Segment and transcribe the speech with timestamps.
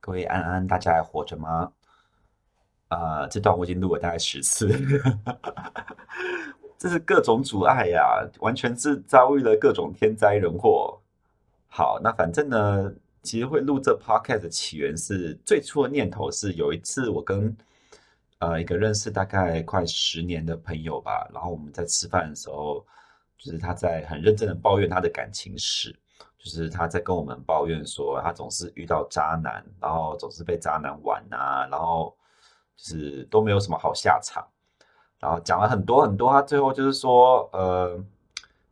[0.00, 1.70] 各位安安，大家还活着吗？
[2.88, 4.68] 啊、这段我已经录了大概十次，
[6.76, 10.98] 这是各种阻碍呀，完全是遭遇了各种天灾人祸。
[11.68, 12.92] 好，那反正呢，
[13.22, 17.56] 其实会录这 podcast 的起源是最初的念头是有一次我跟
[18.38, 22.84] 呃一个认识大概快十年的朋友吧，然后我们在吃饭的时候，
[23.38, 25.94] 就是他在很认真的抱怨他的感情史。
[26.42, 32.16] 就是他在跟我们抱怨说，他总是遇到渣男，然后总是被渣男玩啊，然后
[32.78, 34.42] 就是都没有什么好下场，
[35.18, 38.02] 然后讲了很多很多，他最后就是说，呃，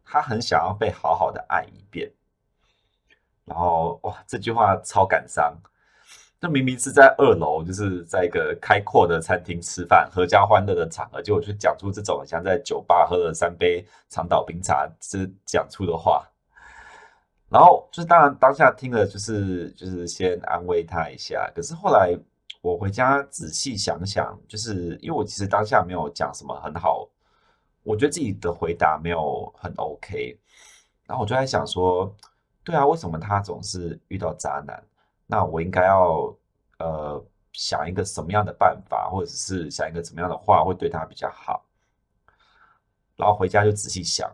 [0.03, 2.11] 他很想要被好好的爱一遍，
[3.45, 5.55] 然后哇，这句话超感伤，
[6.41, 16.27] 这明明是在二楼，就是在一个开阔的餐厅吃饭，阖家欢乐的场合，结果就讲出这种像在酒吧喝了三杯长岛冰茶是讲出的话。
[17.51, 21.51] 然后就是，当然当下听了，就是就是先安慰他一下。
[21.55, 22.15] 可是后来
[22.61, 27.09] 我回家仔细想想，就是因为我其实当下没有讲什么很好，
[27.83, 30.39] 我觉得自己的回答没有很 OK。
[31.07, 32.15] 然后我就在想说，
[32.63, 34.83] 对啊，为什么他总是遇到渣男？
[35.27, 36.37] 那我应该要
[36.79, 37.25] 呃
[37.55, 41.65] 想一个什么样的办法，或者是想一个怎么样的话会对他比较好？
[43.17, 44.31] 然后回家就仔细想，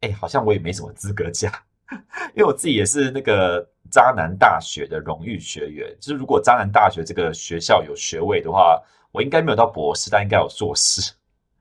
[0.00, 1.52] 哎，好像我也没什么资格讲。
[2.34, 11.12] 因为我自己也是那个渣男大学的荣誉学员，就是如果渣男大学这个学校有学位的话，我应该没有到博士，但应该有硕士。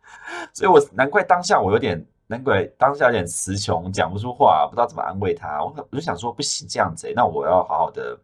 [0.53, 5.63] 所以我难怪当下我有点，难怪当下有点词穷，讲不出话，不知道怎么安慰他。
[5.63, 8.19] 我我就想说，不行这样子，那我要好好的，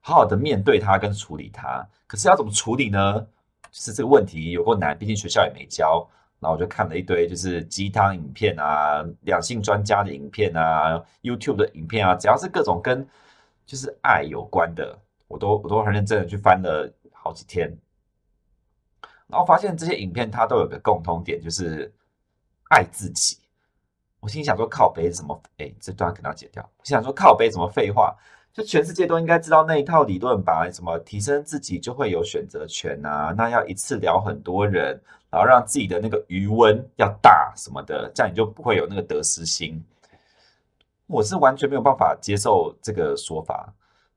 [0.00, 1.84] 好好的面对他跟处理他。
[2.06, 3.26] 可是要怎么处理呢？
[3.72, 6.08] 就是这个问题有够难，毕竟学校也没教。
[6.40, 13.06] 然后我就看了一堆，就是鸡汤影片啊，两性专家的影片啊，YouTube 的影片啊，只要是各种跟
[13.66, 17.70] 就是爱有关的，我都我都很认真的去翻了好几天。
[19.26, 21.92] 然后发现这些影片它都有个共通点，就是
[22.70, 23.36] 爱自己。
[24.20, 25.42] 我心想说靠背怎么？
[25.58, 26.62] 哎，这段可能要剪掉。
[26.78, 28.14] 我心想说靠背怎么废话？
[28.52, 30.68] 就全世界都应该知道那一套理论吧？
[30.70, 33.32] 什么提升自己就会有选择权啊？
[33.36, 35.00] 那要一次聊很多人，
[35.30, 39.82] 然后让自己的那个余温要大什么的，这样你就不会有那个得失心。
[41.06, 43.72] 我是完全没有办法接受这个说法。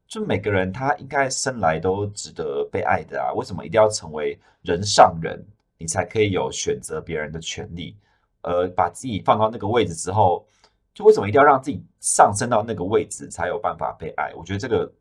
[0.07, 5.43] 就每个人他应该生来都值得被爱的啊，为什么一定要成为人上人，
[5.77, 7.95] 你才可以有选择别人的权利？
[8.43, 10.47] 而把自己放到那个位置之后。
[10.95, 14.31] 就为什么一定要让自己上升到那个位置才有办法被爱？
[14.35, 14.93] 我觉得这个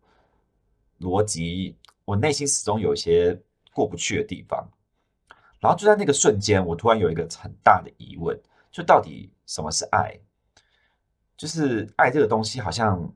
[1.01, 1.77] 逻辑，
[2.07, 3.39] 我内心始终有一些
[3.75, 4.67] 过不去的地方。
[5.61, 8.35] 然后就在那个瞬间，我突然有一个很大的疑问：
[8.71, 10.19] 就到底什么是爱？
[11.37, 13.07] 就是爱这个东西，好像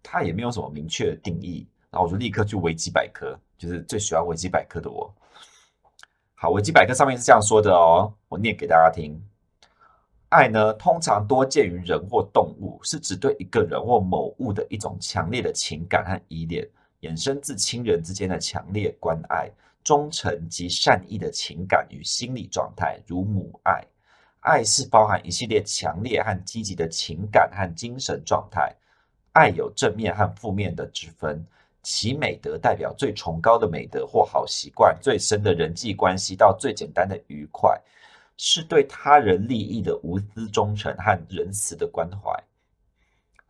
[0.00, 1.68] 它也没有什么明确的定义。
[1.90, 5.12] 然后我就立刻去维基百科，就是最喜欢维基百科的我。
[6.36, 9.20] 好，维基百科上面是这样说的哦，我念给大家听。
[10.30, 16.64] 爱呢，通常多见于人或动物，是指对一个人或某物的一种强烈的情感和依恋，
[17.00, 19.50] 衍生自亲人之间的强烈关爱、
[19.82, 23.84] 忠诚及善意的情感与心理状态，如母爱。
[24.38, 28.72] 爱是包含一系列强烈和积极的情感和精神状态。
[29.32, 31.44] 爱有正面和负面的之分，
[31.82, 37.76] 其美德代表最崇高的美德或好习惯，最深的人际关系到最简单的愉快。
[38.42, 42.32] 是对他人利益的无私忠诚和仁慈的关怀。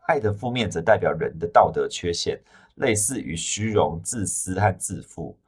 [0.08, 2.36] 爱的负面则代表人的道德缺陷，
[2.74, 5.38] 类似于虚荣、自私和自负。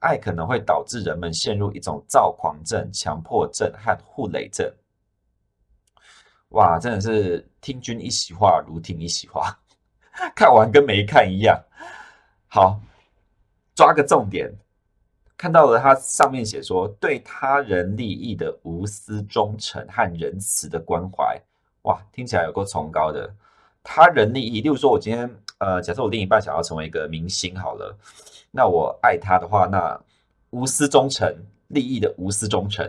[0.00, 4.68] 爱可能会导致人们陷入一种躁狂症、强迫症和互累症。
[6.48, 9.56] 哇，真的是听君一席话，如听一席话，
[10.34, 11.56] 看完跟没看一样。
[12.48, 12.80] 好，
[13.76, 14.52] 抓个重点。
[15.42, 21.36] 看到了，它上面写说，对他人利益的无私忠诚和仁慈的关怀，
[21.82, 23.28] 哇，听起来有够崇高的。
[23.82, 27.92] 他人利益，例如说，我今天呃，假设我另一半想要成为一个明星，好了，
[28.52, 30.00] 那我爱他的话，那
[30.50, 31.28] 无私忠诚，
[31.66, 32.88] 利益的无私忠诚，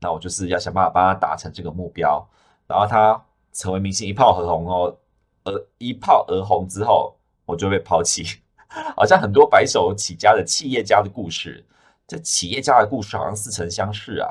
[0.00, 2.26] 那我就是要想办法帮他达成这个目标，
[2.66, 3.22] 然后他
[3.52, 4.96] 成为明星，一炮而红哦，
[5.44, 7.14] 而一炮而红之后，
[7.44, 8.24] 我就被抛弃，
[8.96, 11.62] 好像很多白手起家的企业家的故事。
[12.06, 14.28] 这企业家的故事好像似曾相识啊，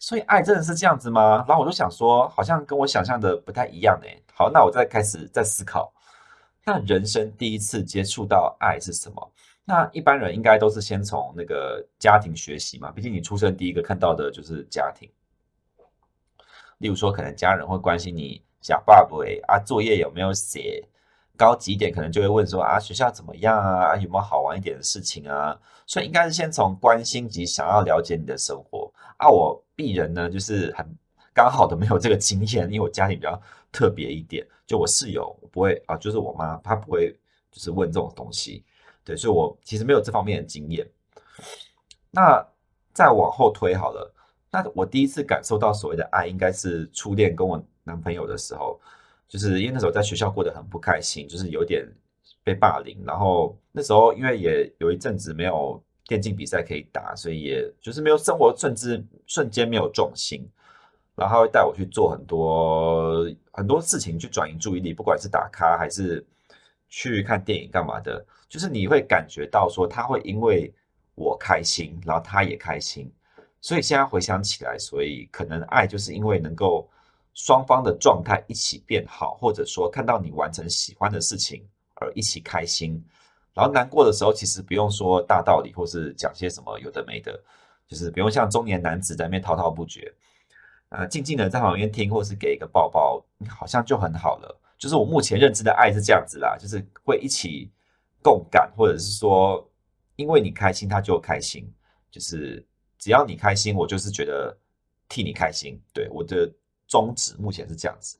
[0.00, 1.44] 所以爱真的是这样子吗？
[1.46, 4.18] 然后我就想说，好像跟我想象的不太一样哎。
[4.32, 5.92] 好，那我再开始再思考，
[6.64, 9.32] 那人生第一次接触到爱是什么？
[9.64, 15.06] 那一般人应该都是先从那个家庭学习嘛，毕竟你出生第一个看到的就是家庭。
[16.78, 20.82] 例如说，可能家人会关心你小爸爸啊，作业有没有写。
[21.38, 23.94] 高级一点，可能就会问说啊，学校怎么样啊？
[23.94, 25.56] 有没有好玩一点的事情啊？
[25.86, 29.28] 所以应该是先从关心及想要了解你的生活啊。
[29.28, 30.84] 我鄙人呢，就是很
[31.32, 33.40] 刚好的没有这个经验，因为我家庭比较
[33.70, 37.12] 特别一点，就我室友不会啊，就是我妈她不会
[37.52, 38.64] 就是问这种东西，
[39.04, 40.84] 对，所以我其实没有这方面的经验。
[42.10, 42.44] 那
[42.92, 44.12] 再往后推好了，
[44.50, 48.80] 那我第一次感受到所谓的爱，应该是初恋跟我男朋友的时候。
[49.28, 51.86] 就是因为那时候在学校过得很不开心，就是有点
[52.42, 60.48] 被霸凌，然后那时候因为也有一阵子没有电竞比赛可以打，所以也就是没有生活，甚至瞬间没有重心。
[61.14, 66.24] 然后他会带我去做很多很多事情去转移注意力，不管是打卡还是
[66.88, 70.72] 去看电影干嘛的，就是你会感觉到说他会因为
[71.14, 73.12] 我开心，然后他也开心。
[73.60, 76.88] 所以现在回想起来，所以可能爱就是因为能够。
[77.38, 81.64] 双方的状态一起变好，或者说看到你完成喜欢的事情
[81.94, 83.00] 而一起开心，
[83.54, 87.40] 然后难过的时候，其实不用说大道理，或是讲些什么有的没的，
[87.86, 90.12] 就是不用像中年男子在那边滔滔不绝，
[90.88, 94.60] 呃，静静的在旁边听，或是给一个抱抱，好像就很好了。
[94.76, 97.70] 就是我目前认知的爱是这样子啦，就是会一起
[98.20, 99.64] 共感，或者是说
[100.16, 101.72] 因为你开心他就开心，
[102.10, 102.66] 就是
[102.98, 104.58] 只要你开心，我就是觉得
[105.08, 105.80] 替你开心。
[105.94, 106.52] 对，我的。
[106.88, 108.18] 宗旨目前是这样子。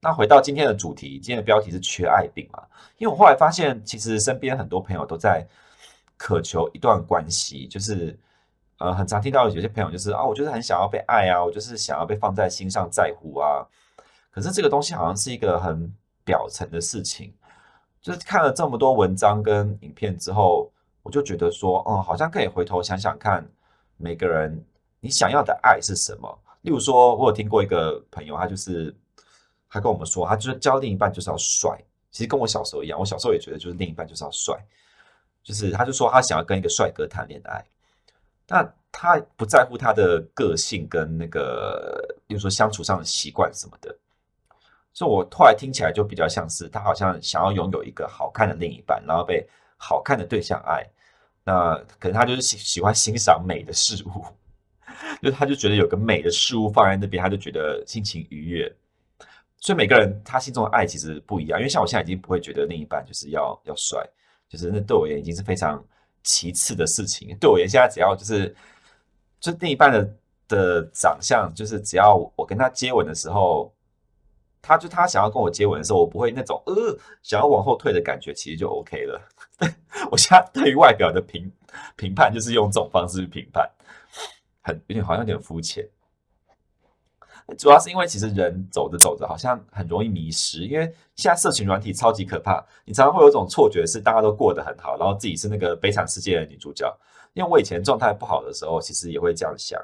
[0.00, 2.62] 那回到今天的主题，今天的标题是缺爱病嘛？
[2.98, 5.46] 因为我后来发现，其实身边很多朋友都在
[6.16, 8.16] 渴求一段关系，就是
[8.78, 13.66] 呃，很常听到有些朋友就是啊，我就是很想要被爱啊，我就是想要被放在心上在乎啊。
[14.30, 15.92] 可是这个东西好像是一个很
[16.24, 17.32] 表层的事情。
[18.00, 20.70] 就是看了这么多文章跟影片之后，
[21.02, 23.44] 我就觉得说，嗯，好像可以回头想想看，
[23.96, 24.64] 每个人
[25.00, 26.38] 你想要的爱是什么。
[26.62, 28.94] 例如说，我有听过一个朋友，他就是
[29.70, 31.78] 他跟我们说，他就是交另一半就是要帅。
[32.10, 34.58] 其实跟我小时候一样，我小时候也觉得就是另一半就是要帅，
[35.42, 37.64] 就是他就说他想要跟一个帅哥谈恋爱。
[38.48, 43.94] 那他不在乎他的个性跟那个，例如说相处上的习惯什么的。
[44.94, 49.46] 所以我后来听起来就比较像是他好像想要拥有一个好看的另一半，然后被
[49.76, 50.84] 好看的对象爱。
[51.44, 54.24] 那可能他就是喜喜欢欣赏美的事物。
[55.22, 58.72] 就他就觉得有个美的事物放在那边，他就觉得心情愉悦。
[59.60, 61.58] 所以每个人他心中的爱其实不一样。
[61.58, 64.04] 因为像我现在已经不会觉得另一半就是要要帅，
[64.48, 65.84] 就是那对我而言已经是非常
[66.22, 67.36] 其次的事情。
[67.40, 68.54] 对我而言，现在只要就是
[69.40, 70.16] 就另一半的
[70.46, 73.74] 的长相，就是只要我跟他接吻的时候，
[74.62, 79.20] 他就他想要跟我接吻的时候，我不会那种呃想要往后退的感觉，其实就 OK 了。
[80.10, 81.50] 我现在对于外表的评
[81.96, 83.68] 评判，就是用这种方式去评判。
[84.68, 85.82] 很有点好像有点肤浅，
[87.56, 90.84] 主要是因为其实人走着走着好像很容易迷失，因为
[91.16, 96.94] 现在社群软体超级可怕，你常常会有种错觉是大家都过得很好，然后自己是那个悲惨世界的女主角。
[97.32, 99.80] 因为我以前状态不好的时候，其实也会这样想，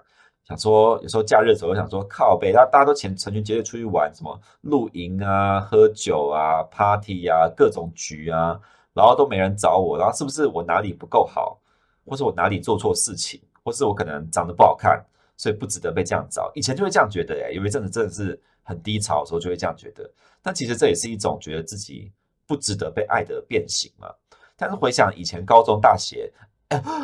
[0.47, 8.61] 想说有时候假日的时候想说靠北，大大家都前成群结队出去玩，什么露营啊、喝酒啊、party 啊、各种局啊，
[8.93, 11.59] 然后都没人找我，然后是不是我哪里不够好，
[12.05, 13.41] 或是我哪里做错事情？
[13.65, 15.03] 或是我可能长得不好看，
[15.37, 16.53] 所以不值得被这样找。
[16.55, 20.09] 以前就会这样觉得，哎，有一阵子真的是很低潮的时候，就会这样觉得。
[20.43, 22.13] 但其实这也是一种觉得自己
[22.47, 24.09] 不值得被爱的变形嘛。
[24.55, 26.31] 但是回想以前高中、大学，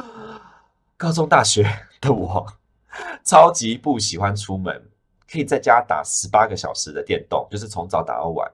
[0.99, 1.67] 高中、大学
[1.99, 2.47] 的我，
[3.25, 4.87] 超级不喜欢出门，
[5.33, 8.47] 可以在家打十八个小时的电动，就是从早打到晚。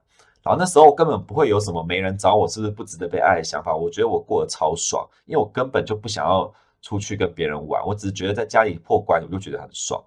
[0.45, 3.75] 然后那时候根本不会有什么没人找我，是不是不值得被爱的想法。
[3.75, 6.54] 我觉得我过得超爽，因为我根本就不想要。
[6.87, 10.00] 出去跟别人玩，我只是觉得在家里破关，我就觉得很爽。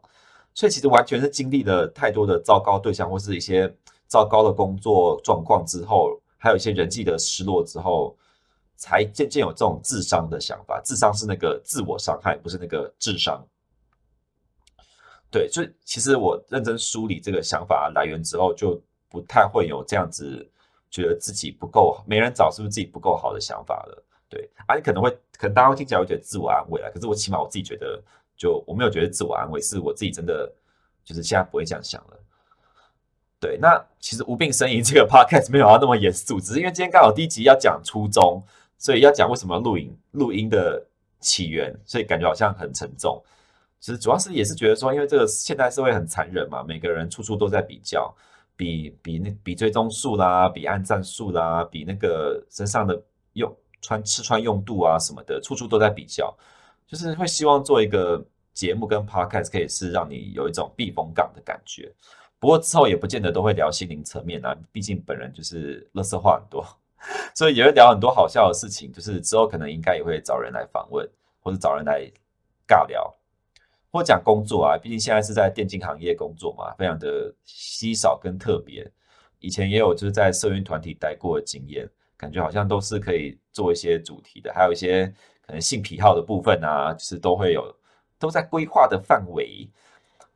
[0.54, 3.70] 所以其实完全是经历了太多的糟糕对象，或是一些
[4.08, 8.16] 糟糕的工作状况之后，还有一些人际的失落之后，
[8.78, 10.80] 才渐渐有这种自伤的想法。
[10.82, 13.46] 自伤是那个自我伤害，不是那个智商。
[15.30, 20.50] 对，所以其实我认真梳理这个想法来源之后，就不太会有这样子
[20.90, 24.06] 觉得自己不够，没人找是不是自己不够好的想法了。
[24.30, 28.02] 对，啊，你可能会，可能大家会听起来会觉得自我安慰啊，可是我起码我自己觉得，
[28.38, 30.50] 就我没有觉得自我安慰，是我自己真的
[31.04, 32.20] 就是现在不会这样想了。
[33.40, 38.44] 对，那其实无病呻吟这个 podcast 没有要那么严肃，只是因为今天刚好第一集要讲初衷，
[38.78, 40.86] 所以要讲为什么录音录音的
[41.20, 43.24] 起源，所以感觉好像很沉重。
[43.80, 48.14] 其实主要是也是觉得说，因为这个现代社会很残忍嘛，每个人处处都在比较，
[48.58, 53.02] 比比那比追踪数啦，比按赞数啦，比那个身上的
[53.34, 53.50] 用。
[53.82, 56.36] 穿吃穿用度啊什么的，处处都在比较，
[56.88, 61.92] 就是会希望做一个节目跟 podcast 可以是让你有一种避风港的感觉。
[62.40, 66.66] 不过之后也不见得都会聊心灵层面啊，毕竟本人就是垃圾话很多，
[67.36, 68.92] 所以也会聊很多好笑的事情。
[68.94, 71.06] 就是之后可能应该也会找人来访问，
[71.42, 72.10] 或者找人来
[72.66, 73.14] 尬聊，
[73.92, 74.78] 或讲工作啊。
[74.78, 78.90] 毕竟现在是在电竞行业工作嘛，非常的稀少跟特别。
[79.40, 85.08] 以前也有就是在社运团体待过的经验，感觉好像都是可以做一些主题的，还有一些
[85.42, 87.74] 可能性癖好的部分啊，就是都会有
[88.20, 89.70] 都在规划的范围。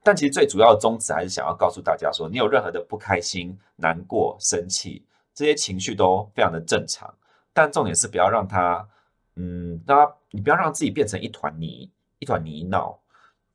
[0.01, 7.13] 但其实最主要的宗旨还是想要告诉大家说，你有任何的不开心、难过、生气，这些情绪都非常的正常。
[7.51, 8.87] 但重点是不要让它，
[9.35, 12.97] 嗯，让它，你不要让自己变成一团泥、一团泥淖，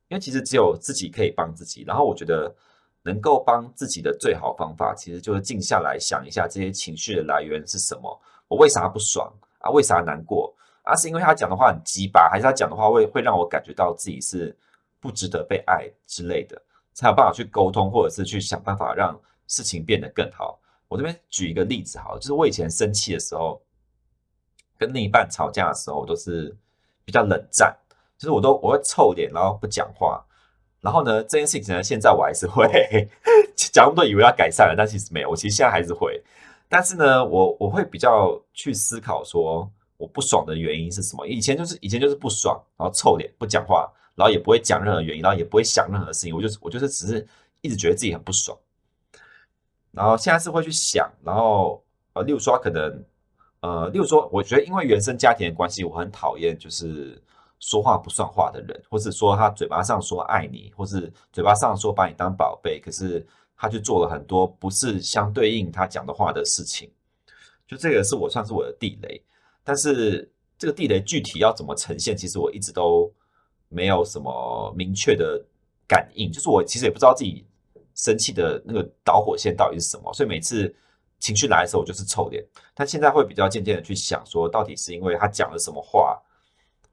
[0.09, 1.83] 因为其实只有自己可以帮自己。
[1.87, 2.55] 然后我觉得。
[3.09, 8.21] 能够帮自己的最好方法，其实就是静下来想一下这些情绪的来源是什么。
[8.47, 9.71] 我为啥不爽啊？
[9.71, 10.95] 为啥难过啊？
[10.95, 14.55] 是因为他讲的话很鸡巴，还是他讲的话会会让我感觉到自己是
[15.01, 16.61] 不值得被爱之类的，
[16.93, 20.61] 才有办法去沟通，或者是去想办法让事情变得更好。
[20.87, 23.59] 我这边举一个例子，好，就是我以前生气的时候，
[24.77, 26.55] 跟另一半吵架的时候，都是
[27.07, 27.75] 比较冷战，
[28.19, 30.23] 就是我都我会臭脸，然后不讲话。
[30.81, 32.69] 然后呢，这件事情呢，现在我还是会
[33.57, 35.31] 讲那么多，以为要改善了，但其实没有。
[35.31, 36.23] 我其实现在还是会，
[36.69, 41.27] 但是呢，我我会比较去思考说，我不爽的原因是什么？
[41.27, 46.35] 以前就是以前就是不爽，然后臭脸不讲话，然后也不会讲任何原因，然后也不会想任何事情。
[46.35, 47.27] 我就是我就是只是
[47.61, 48.57] 一直觉得自己很不爽。
[49.91, 51.83] 然后现在是会去想，然后
[52.13, 53.05] 呃，例如说可能
[53.61, 57.21] 呃，例如说，我觉得因为原生家庭的关系，我很讨厌就是。
[57.61, 66.89] 说话不算话的人，或是说他嘴巴上说爱你，或是嘴巴上说把你当宝贝，可是他去做了很多不是相对应他讲的话的事情，
[67.67, 69.21] 就这个是我算是我的地雷。
[69.65, 73.13] 但是这个地雷具体要怎么呈现，其实我一直都
[73.69, 75.45] 没有什么明确的
[75.87, 77.45] 感应，就是我其实也不知道自己
[77.95, 80.73] 生气的那个导火线到底是什么，所以每次
[81.19, 82.41] 情绪来的时候，我就是臭脸。
[82.73, 86.17] 但现在会比较渐渐的去想说，到底是因为他讲了什么话。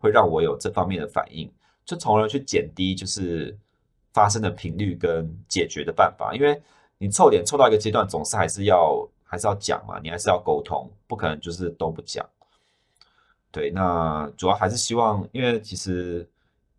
[0.06, 1.52] 会让我有这方面的反应，
[1.84, 3.58] 就从而去减低就是
[4.14, 6.32] 发生的频率跟解决的办法。
[6.36, 6.62] 因为
[7.00, 12.24] 你臭脸臭到一个阶段，总是还是要还是要讲嘛，你还是要沟通，不可能就是都不讲。
[13.50, 16.30] 对，那主要还是希望，因为其实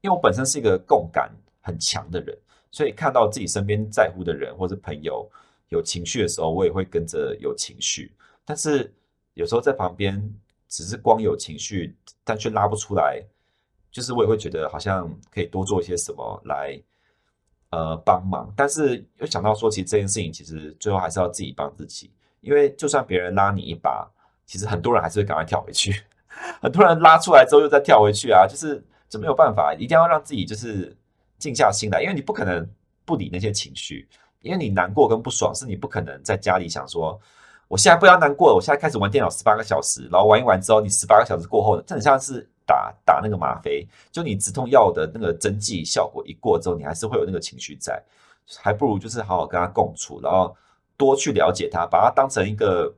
[0.03, 1.29] 因为我本身是一个共感
[1.61, 2.39] 很强的人，
[2.71, 5.29] 所以看到自己身边在乎的人或者朋友
[5.71, 8.13] 有情绪的时候，我也会跟着有情绪。
[8.45, 8.95] 但是
[9.35, 10.23] 有时候在旁边。
[10.69, 13.23] 只是光有情绪，但却拉不出来，
[13.91, 16.81] 就是我也会觉得好像可以多做一些什么来，
[17.71, 18.53] 呃，帮忙。
[18.57, 24.11] 但是又想到说，其实这件事情其实最后还是要自己帮自己，因为就算别人拉你一把，
[24.45, 26.03] 其实很多人还是会赶快跳回去，
[26.61, 30.97] 很多人拉出来之后又再跳回去啊，就是就没有办法，一定要让自己就是
[31.39, 32.69] 静下心来，因为你不可能
[33.05, 34.09] 不理那些情绪，
[34.41, 37.19] 因为你难过跟不爽是你不可能在家里想说。
[37.69, 48.01] 我现在不要难过了，我现在开始玩电脑十八个小时，然后玩一玩之后，你十八个小时过后，这很像是打打那个吗啡，就你止痛药的那个针剂效果一过之后，你还是会有那个情绪在，
[48.57, 50.57] 还不如就是好好跟他共处，然后
[50.97, 52.95] 多去了解他，把他当成一个，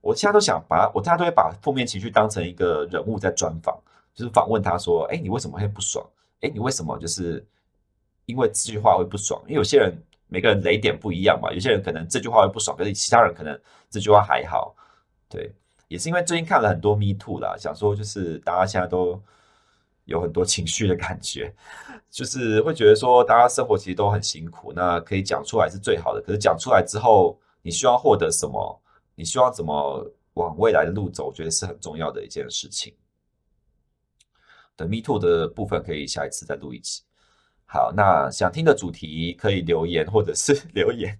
[0.00, 3.78] 我现在都想把，我现在都会把负面情绪当成一个人物在专访，
[4.14, 6.02] 就是访问他说，哎，你为什么会不爽？
[6.40, 7.46] 哎，你为什么就是
[8.24, 9.38] 因为这句话会不爽？
[9.42, 10.02] 因为有些人。
[10.28, 13.58] 每个人雷点不一样嘛，有些人可能这句话会不爽，可是其他人可能
[13.90, 14.76] 这句话还好。
[15.28, 15.52] 对，
[15.88, 19.20] 也是因为最近看了很多 Me Too 啦，想说就是大家现在都
[20.04, 21.54] 有很多情绪的感觉，
[22.10, 26.20] 就是会觉得说大家生活其实都很辛苦，那可以讲出来是最好的。
[26.20, 28.82] 可是讲出来之后，你希望获得什么？
[29.14, 31.26] 你希望怎么往未来的路走？
[31.26, 32.94] 我觉得是很重要的一件事情。
[34.76, 37.02] 等 Me Too 的部分可以下一次再录一集。
[37.70, 41.18] 好，那想听的主题可以留言，或者是 留言，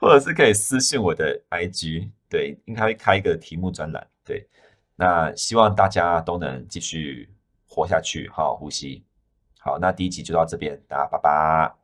[0.00, 4.48] 或者是可以私信我的 IG，对，应该会开一个题目专栏，对，
[4.96, 7.28] 那希望大家都能继续
[7.68, 9.04] 活下去，好好呼吸。
[9.58, 11.81] 好，那第一集就到这边，大家拜拜。